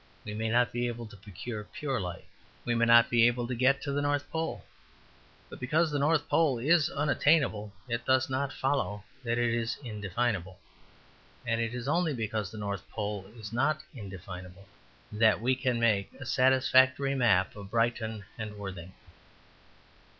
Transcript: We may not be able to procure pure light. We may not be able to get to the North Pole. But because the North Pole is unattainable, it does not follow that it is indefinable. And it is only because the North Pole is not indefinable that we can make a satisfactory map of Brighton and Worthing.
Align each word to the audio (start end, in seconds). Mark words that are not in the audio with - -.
We 0.25 0.33
may 0.33 0.49
not 0.49 0.71
be 0.73 0.87
able 0.87 1.05
to 1.05 1.15
procure 1.15 1.63
pure 1.63 2.01
light. 2.01 2.25
We 2.65 2.73
may 2.73 2.85
not 2.85 3.11
be 3.11 3.27
able 3.27 3.45
to 3.47 3.53
get 3.53 3.83
to 3.83 3.91
the 3.91 4.01
North 4.01 4.27
Pole. 4.31 4.65
But 5.47 5.59
because 5.59 5.91
the 5.91 5.99
North 5.99 6.27
Pole 6.27 6.57
is 6.57 6.89
unattainable, 6.89 7.71
it 7.87 8.03
does 8.03 8.27
not 8.27 8.51
follow 8.51 9.03
that 9.23 9.37
it 9.37 9.53
is 9.53 9.77
indefinable. 9.83 10.57
And 11.45 11.61
it 11.61 11.75
is 11.75 11.87
only 11.87 12.15
because 12.15 12.49
the 12.49 12.57
North 12.57 12.89
Pole 12.89 13.27
is 13.37 13.53
not 13.53 13.83
indefinable 13.93 14.67
that 15.11 15.39
we 15.39 15.53
can 15.55 15.79
make 15.79 16.11
a 16.15 16.25
satisfactory 16.25 17.13
map 17.13 17.55
of 17.55 17.69
Brighton 17.69 18.25
and 18.39 18.57
Worthing. 18.57 18.93